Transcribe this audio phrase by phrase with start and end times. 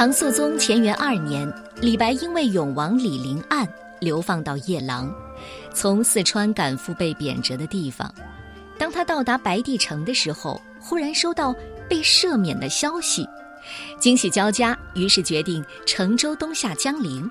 [0.00, 1.46] 唐肃宗乾元二年，
[1.78, 3.68] 李白因为永王李陵案
[4.00, 5.14] 流放到夜郎，
[5.74, 8.10] 从四川赶赴被贬谪的地方。
[8.78, 11.54] 当他到达白帝城的时候，忽然收到
[11.86, 13.28] 被赦免的消息，
[13.98, 17.30] 惊喜交加，于是决定乘舟东下江陵。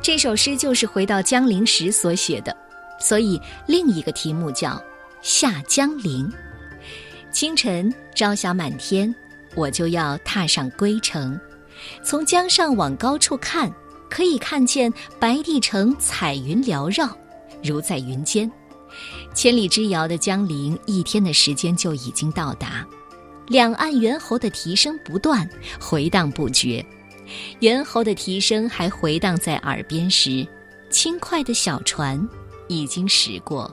[0.00, 2.56] 这首诗就是回到江陵时所写的，
[3.00, 4.70] 所以另一个题目叫
[5.20, 6.30] 《下江陵》。
[7.32, 9.12] 清晨朝霞满天，
[9.56, 11.36] 我就要踏上归程。
[12.02, 13.72] 从江上往高处看，
[14.10, 17.16] 可以看见白帝城彩云缭绕，
[17.62, 18.50] 如在云间。
[19.34, 22.86] 千里之遥的江陵，一天的时间就已经到达。
[23.48, 25.48] 两岸猿猴的啼声不断，
[25.80, 26.84] 回荡不绝。
[27.60, 30.46] 猿猴的啼声还回荡在耳边时，
[30.90, 32.28] 轻快的小船
[32.68, 33.72] 已经驶过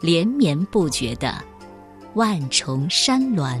[0.00, 1.34] 连绵不绝的
[2.14, 3.60] 万重山峦。